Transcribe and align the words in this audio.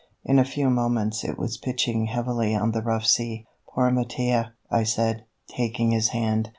In 0.25 0.39
a 0.39 0.43
few 0.45 0.71
moments 0.71 1.23
it 1.23 1.37
was 1.37 1.59
pitching 1.59 2.05
heavily 2.07 2.55
on 2.55 2.71
the 2.71 2.81
rough 2.81 3.05
sea. 3.05 3.45
"Poor 3.69 3.91
Mattia," 3.91 4.53
I 4.71 4.81
said, 4.81 5.25
taking 5.47 5.91
his 5.91 6.07
hand. 6.07 6.49